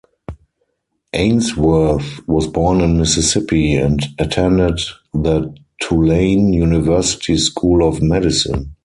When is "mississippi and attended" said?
2.97-4.79